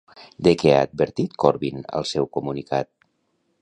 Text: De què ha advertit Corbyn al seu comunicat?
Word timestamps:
De 0.47 0.53
què 0.61 0.71
ha 0.77 0.79
advertit 0.85 1.37
Corbyn 1.45 1.87
al 2.01 2.09
seu 2.15 2.31
comunicat? 2.39 2.95